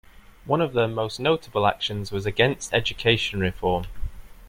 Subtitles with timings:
[0.45, 3.85] One of their most notable actions was against education reform.